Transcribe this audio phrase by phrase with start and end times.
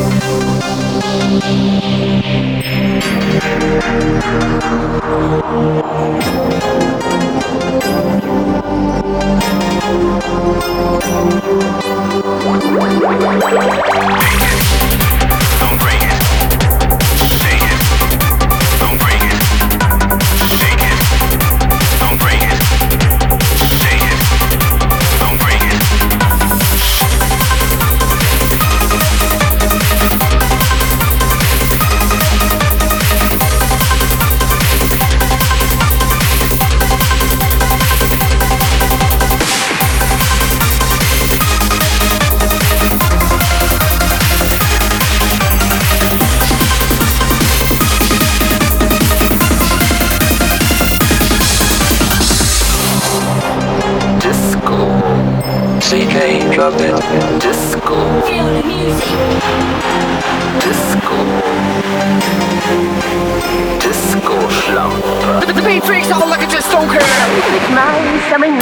[0.00, 0.22] Thank
[8.12, 8.17] you.
[55.98, 56.94] DK, drop it.
[57.40, 57.96] Disco.
[58.22, 59.18] The music.
[60.62, 61.16] Disco.
[63.82, 64.94] Disco Schlamm.
[65.44, 67.02] The, beat freaks out like I just don't care.
[67.50, 68.60] Mit meinen Sammeln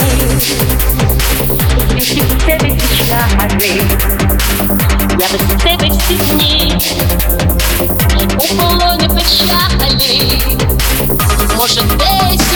[1.95, 3.07] Ich bin der Witz, ich
[5.19, 6.81] Я бы тебе стесни
[8.37, 10.31] У полоні печалі
[11.55, 12.46] Може десь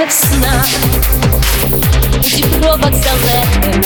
[0.00, 0.64] ягод сна
[2.14, 3.84] У дібровок зеленими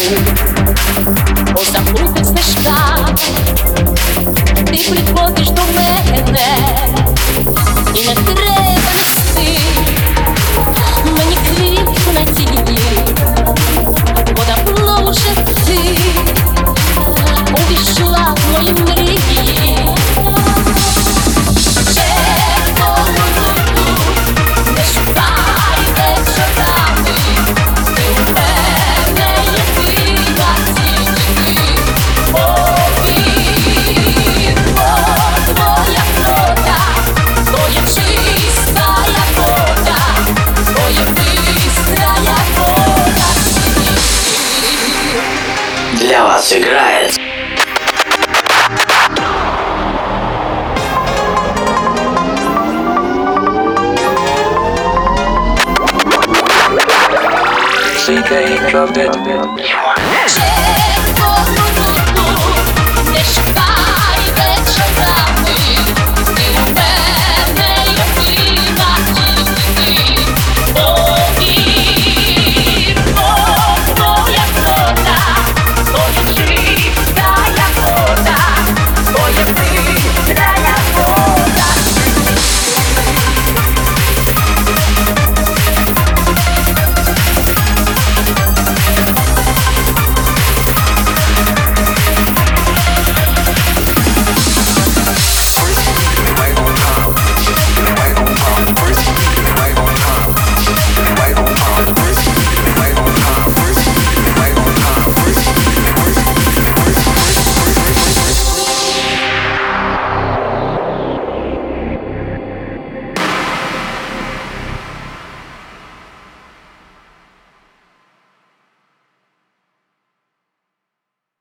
[1.55, 3.09] Поза муку стежка
[46.00, 47.12] Для вас играет
[58.06, 60.14] CK Club Dead.